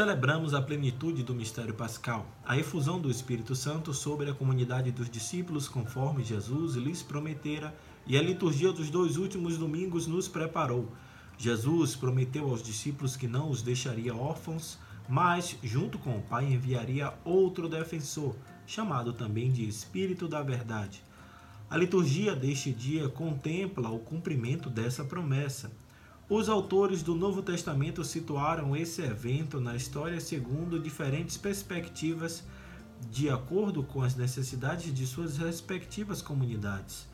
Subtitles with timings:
[0.00, 5.10] celebramos a plenitude do mistério pascal, a efusão do Espírito Santo sobre a comunidade dos
[5.10, 7.76] discípulos, conforme Jesus lhes prometera,
[8.06, 10.90] e a liturgia dos dois últimos domingos nos preparou.
[11.36, 17.12] Jesus prometeu aos discípulos que não os deixaria órfãos, mas, junto com o Pai, enviaria
[17.22, 18.34] outro defensor,
[18.66, 21.02] chamado também de Espírito da Verdade.
[21.68, 25.70] A liturgia deste dia contempla o cumprimento dessa promessa.
[26.30, 32.44] Os autores do Novo Testamento situaram esse evento na história segundo diferentes perspectivas,
[33.10, 37.08] de acordo com as necessidades de suas respectivas comunidades.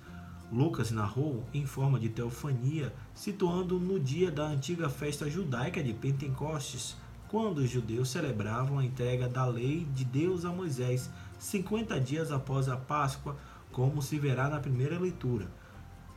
[0.52, 6.94] Lucas narrou em forma de teofania, situando no dia da antiga festa judaica de Pentecostes,
[7.26, 11.08] quando os judeus celebravam a entrega da lei de Deus a Moisés,
[11.38, 13.34] 50 dias após a Páscoa,
[13.72, 15.48] como se verá na primeira leitura.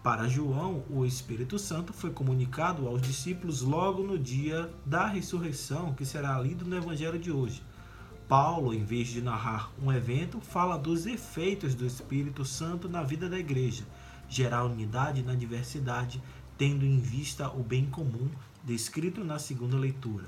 [0.02, 6.05] Para João, o Espírito Santo foi comunicado aos discípulos logo no dia da ressurreição, que
[6.05, 7.61] será lido no Evangelho de hoje.
[8.25, 13.27] Paulo, em vez de narrar um evento, fala dos efeitos do Espírito Santo na vida
[13.27, 13.83] da igreja,
[14.30, 16.23] gerar unidade na diversidade,
[16.58, 18.30] tendo em vista o bem comum,
[18.64, 20.27] descrito na segunda leitura.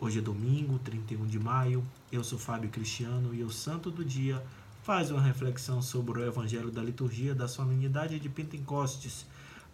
[0.00, 1.84] Hoje é domingo, 31 de maio.
[2.10, 4.42] Eu sou Fábio Cristiano e o santo do dia
[4.88, 9.26] faz uma reflexão sobre o Evangelho da Liturgia da Solenidade de Pentecostes,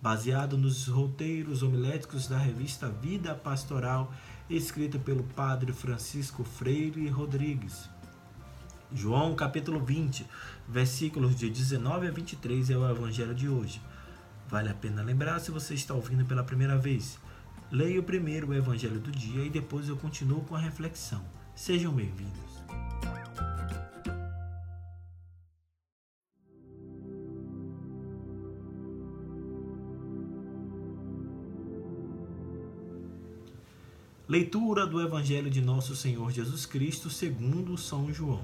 [0.02, 4.12] baseado nos roteiros homiléticos da revista Vida Pastoral,
[4.50, 7.88] escrita pelo padre Francisco Freire Rodrigues.
[8.92, 10.26] João capítulo 20,
[10.68, 13.80] versículos de 19 a 23 é o Evangelho de hoje.
[14.48, 17.20] Vale a pena lembrar se você está ouvindo pela primeira vez.
[17.70, 21.24] Leio primeiro o Evangelho do dia e depois eu continuo com a reflexão.
[21.54, 22.63] Sejam bem-vindos.
[34.26, 38.42] Leitura do Evangelho de Nosso Senhor Jesus Cristo segundo São João.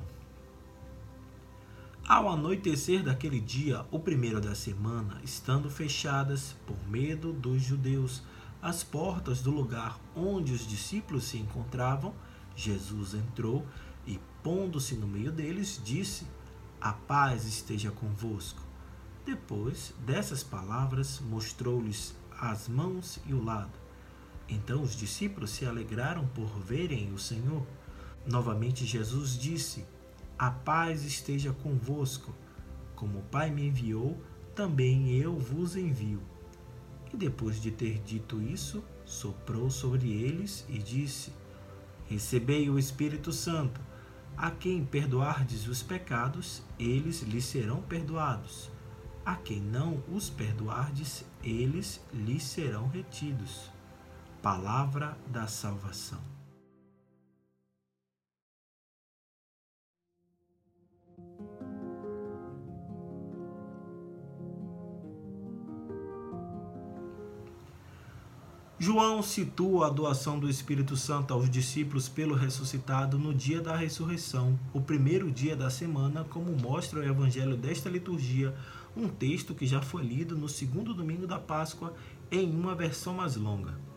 [2.06, 8.22] Ao anoitecer daquele dia, o primeiro da semana, estando fechadas, por medo dos judeus,
[8.60, 12.14] as portas do lugar onde os discípulos se encontravam,
[12.54, 13.64] Jesus entrou
[14.06, 16.26] e, pondo-se no meio deles, disse:
[16.78, 18.60] A paz esteja convosco.
[19.24, 23.79] Depois dessas palavras, mostrou-lhes as mãos e o lado.
[24.50, 27.64] Então os discípulos se alegraram por verem o Senhor.
[28.26, 29.84] Novamente Jesus disse:
[30.36, 32.34] A paz esteja convosco.
[32.96, 34.20] Como o Pai me enviou,
[34.54, 36.20] também eu vos envio.
[37.14, 41.32] E depois de ter dito isso, soprou sobre eles e disse:
[42.08, 43.80] Recebei o Espírito Santo.
[44.36, 48.70] A quem perdoardes os pecados, eles lhes serão perdoados.
[49.24, 53.70] A quem não os perdoardes, eles lhes serão retidos.
[54.42, 56.18] Palavra da salvação.
[68.78, 74.58] João situa a doação do Espírito Santo aos discípulos pelo ressuscitado no dia da ressurreição,
[74.72, 78.56] o primeiro dia da semana, como mostra o evangelho desta liturgia,
[78.96, 81.92] um texto que já foi lido no segundo domingo da Páscoa
[82.30, 83.89] em uma versão mais longa.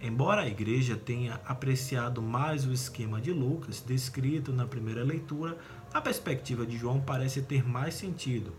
[0.00, 5.56] Embora a igreja tenha apreciado mais o esquema de Lucas, descrito na primeira leitura,
[5.92, 8.52] a perspectiva de João parece ter mais sentido.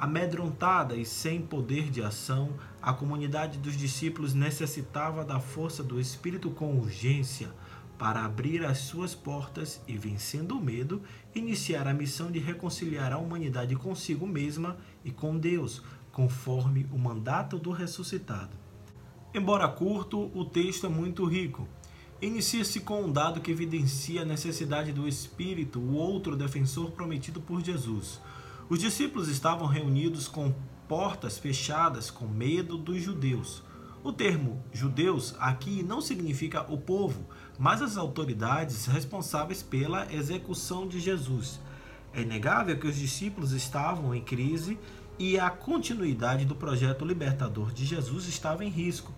[0.00, 6.50] Amedrontada e sem poder de ação, a comunidade dos discípulos necessitava da força do Espírito
[6.50, 7.48] com urgência
[7.96, 11.02] para abrir as suas portas e, vencendo o medo,
[11.34, 15.82] iniciar a missão de reconciliar a humanidade consigo mesma e com Deus,
[16.12, 18.67] conforme o mandato do ressuscitado.
[19.34, 21.68] Embora curto, o texto é muito rico.
[22.20, 27.62] Inicia-se com um dado que evidencia a necessidade do Espírito, o outro defensor prometido por
[27.62, 28.20] Jesus.
[28.70, 30.54] Os discípulos estavam reunidos com
[30.88, 33.62] portas fechadas, com medo dos judeus.
[34.02, 37.26] O termo judeus aqui não significa o povo,
[37.58, 41.60] mas as autoridades responsáveis pela execução de Jesus.
[42.14, 44.78] É inegável que os discípulos estavam em crise
[45.18, 49.12] e a continuidade do projeto libertador de Jesus estava em risco.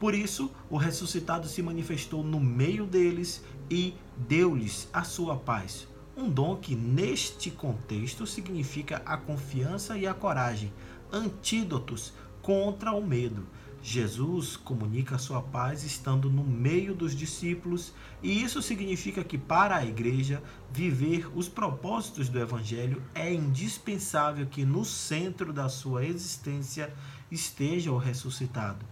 [0.00, 5.86] Por isso, o ressuscitado se manifestou no meio deles e deu-lhes a sua paz.
[6.16, 10.72] Um dom que, neste contexto, significa a confiança e a coragem,
[11.12, 12.12] antídotos
[12.42, 13.46] contra o medo.
[13.86, 17.92] Jesus comunica sua paz estando no meio dos discípulos,
[18.22, 20.42] e isso significa que, para a igreja,
[20.72, 26.94] viver os propósitos do Evangelho é indispensável que no centro da sua existência
[27.30, 28.86] esteja o ressuscitado.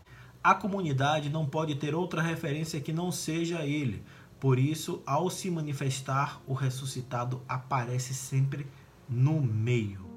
[0.44, 4.02] A comunidade não pode ter outra referência que não seja ele.
[4.38, 8.66] Por isso, ao se manifestar, o ressuscitado aparece sempre
[9.08, 10.11] no meio.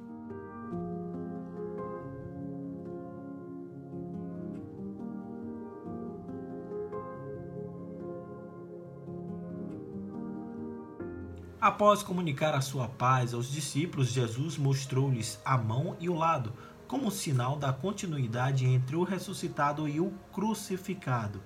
[11.66, 16.54] Após comunicar a sua paz aos discípulos, Jesus mostrou-lhes a mão e o lado,
[16.88, 21.42] como sinal da continuidade entre o ressuscitado e o crucificado.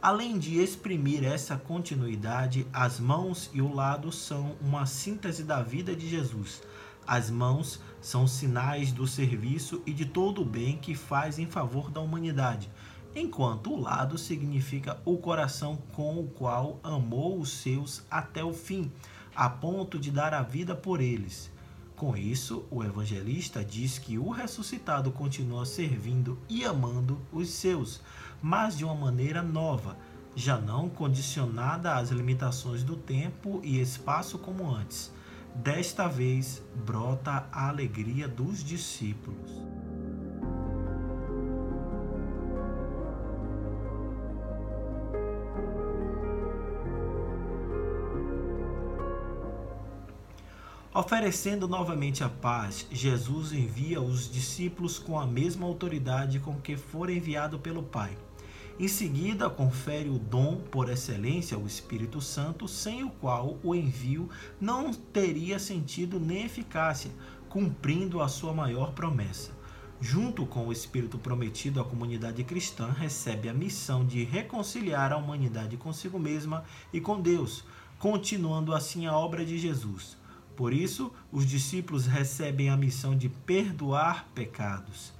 [0.00, 5.94] Além de exprimir essa continuidade, as mãos e o lado são uma síntese da vida
[5.94, 6.62] de Jesus.
[7.06, 11.90] As mãos são sinais do serviço e de todo o bem que faz em favor
[11.90, 12.70] da humanidade,
[13.14, 18.90] enquanto o lado significa o coração com o qual amou os seus até o fim
[19.38, 21.48] a ponto de dar a vida por eles.
[21.94, 28.00] Com isso, o evangelista diz que o ressuscitado continua servindo e amando os seus,
[28.42, 29.96] mas de uma maneira nova,
[30.34, 35.12] já não condicionada às limitações do tempo e espaço como antes.
[35.54, 39.52] Desta vez, brota a alegria dos discípulos.
[50.98, 57.08] Oferecendo novamente a paz, Jesus envia os discípulos com a mesma autoridade com que for
[57.08, 58.18] enviado pelo Pai.
[58.80, 64.28] Em seguida, confere o dom por excelência, o Espírito Santo, sem o qual o envio
[64.60, 67.12] não teria sentido nem eficácia,
[67.48, 69.52] cumprindo a sua maior promessa.
[70.00, 75.76] Junto com o Espírito prometido, a comunidade cristã recebe a missão de reconciliar a humanidade
[75.76, 77.62] consigo mesma e com Deus,
[78.00, 80.18] continuando assim a obra de Jesus.
[80.58, 85.12] Por isso, os discípulos recebem a missão de perdoar pecados.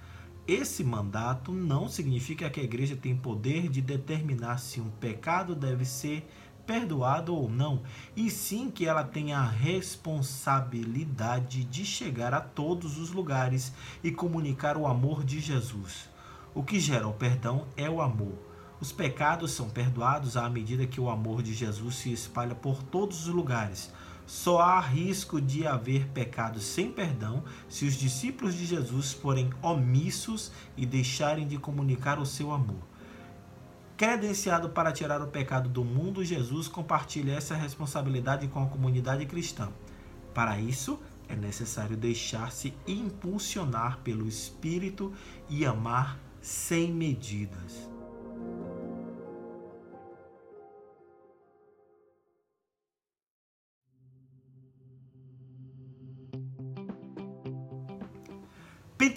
[0.49, 5.85] Esse mandato não significa que a igreja tem poder de determinar se um pecado deve
[5.85, 6.29] ser
[6.67, 7.85] perdoado ou não,
[8.17, 14.77] e sim que ela tem a responsabilidade de chegar a todos os lugares e comunicar
[14.77, 16.09] o amor de Jesus.
[16.53, 18.37] O que gera o perdão é o amor.
[18.81, 23.29] Os pecados são perdoados à medida que o amor de Jesus se espalha por todos
[23.29, 23.93] os lugares.
[24.29, 30.53] Só há risco de haver pecados sem perdão se os discípulos de Jesus forem omissos
[30.77, 32.83] e deixarem de comunicar o seu amor.
[33.97, 39.71] Credenciado para tirar o pecado do mundo, Jesus compartilha essa responsabilidade com a comunidade cristã.
[40.35, 45.11] Para isso, é necessário deixar-se impulsionar pelo Espírito
[45.49, 47.89] e amar sem medidas.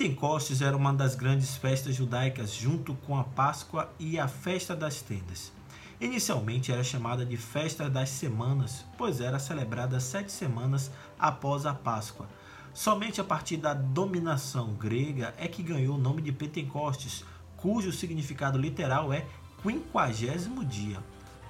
[0.01, 4.99] Pentecostes era uma das grandes festas judaicas, junto com a Páscoa e a Festa das
[4.99, 5.51] Tendas.
[5.99, 10.89] Inicialmente era chamada de Festa das Semanas, pois era celebrada sete semanas
[11.19, 12.27] após a Páscoa.
[12.73, 17.23] Somente a partir da dominação grega é que ganhou o nome de Pentecostes,
[17.55, 19.27] cujo significado literal é
[19.61, 20.97] quinquagésimo dia,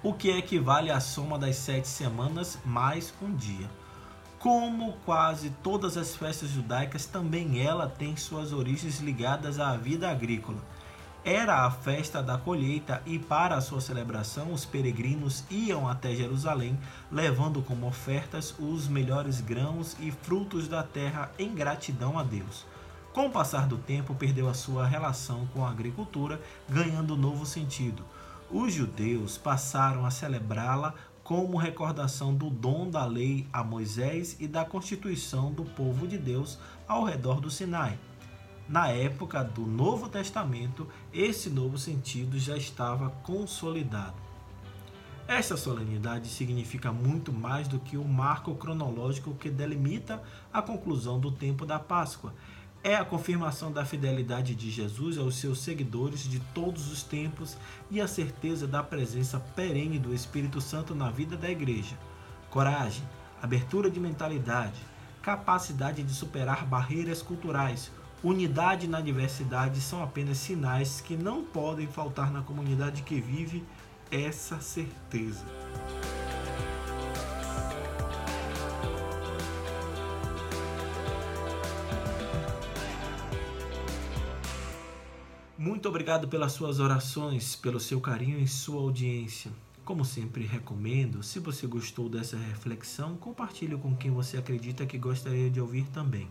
[0.03, 3.69] o que equivale à soma das sete semanas mais um dia.
[4.41, 10.57] Como quase todas as festas judaicas, também ela tem suas origens ligadas à vida agrícola.
[11.23, 16.75] Era a festa da colheita e para a sua celebração os peregrinos iam até Jerusalém,
[17.11, 22.65] levando como ofertas os melhores grãos e frutos da terra em gratidão a Deus.
[23.13, 28.03] Com o passar do tempo, perdeu a sua relação com a agricultura, ganhando novo sentido.
[28.49, 30.95] Os judeus passaram a celebrá-la
[31.31, 36.59] como recordação do dom da lei a Moisés e da constituição do povo de Deus
[36.85, 37.97] ao redor do Sinai.
[38.67, 44.17] Na época do Novo Testamento, esse novo sentido já estava consolidado.
[45.25, 50.21] Esta solenidade significa muito mais do que o marco cronológico que delimita
[50.51, 52.33] a conclusão do tempo da Páscoa
[52.83, 57.55] é a confirmação da fidelidade de Jesus aos seus seguidores de todos os tempos
[57.91, 61.95] e a certeza da presença perene do Espírito Santo na vida da igreja.
[62.49, 63.03] Coragem,
[63.41, 64.79] abertura de mentalidade,
[65.21, 67.91] capacidade de superar barreiras culturais,
[68.23, 73.63] unidade na diversidade são apenas sinais que não podem faltar na comunidade que vive
[74.11, 75.45] essa certeza.
[85.63, 89.51] Muito obrigado pelas suas orações, pelo seu carinho e sua audiência.
[89.85, 95.51] Como sempre recomendo, se você gostou dessa reflexão, compartilhe com quem você acredita que gostaria
[95.51, 96.27] de ouvir também.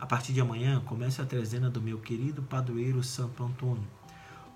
[0.00, 3.86] A partir de amanhã começa a trezena do meu querido padroeiro Santo Antônio.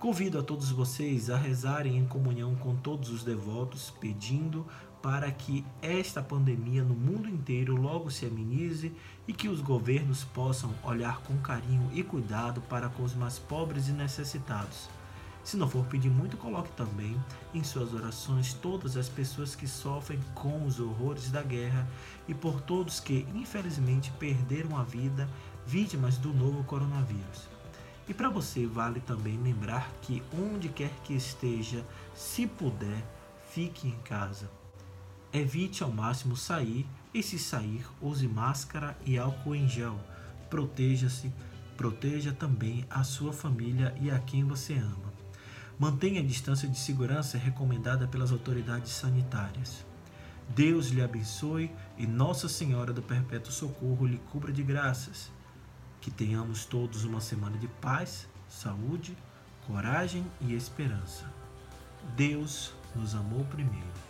[0.00, 4.67] Convido a todos vocês a rezarem em comunhão com todos os devotos, pedindo
[5.02, 8.92] para que esta pandemia no mundo inteiro logo se amenize
[9.26, 13.88] e que os governos possam olhar com carinho e cuidado para com os mais pobres
[13.88, 14.88] e necessitados.
[15.42, 17.19] Se não for pedir muito, coloque também
[17.54, 21.88] em suas orações todas as pessoas que sofrem com os horrores da guerra
[22.28, 25.28] e por todos que, infelizmente, perderam a vida
[25.66, 27.49] vítimas do novo coronavírus.
[28.07, 33.02] E para você vale também lembrar que onde quer que esteja, se puder,
[33.50, 34.50] fique em casa.
[35.32, 36.84] Evite ao máximo sair
[37.14, 39.99] e se sair, use máscara e álcool em gel.
[40.49, 41.32] Proteja-se,
[41.76, 45.12] proteja também a sua família e a quem você ama.
[45.78, 49.87] Mantenha a distância de segurança recomendada pelas autoridades sanitárias.
[50.49, 55.30] Deus lhe abençoe e Nossa Senhora do Perpétuo Socorro lhe cubra de graças.
[56.00, 59.16] Que tenhamos todos uma semana de paz, saúde,
[59.64, 61.32] coragem e esperança.
[62.16, 64.10] Deus nos amou primeiro.